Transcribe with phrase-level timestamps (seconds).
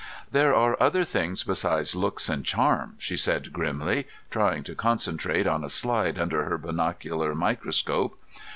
[0.31, 5.63] "There are other things besides looks and charm," she said, grimly trying to concentrate on
[5.63, 8.17] a slide under her binocular microscope.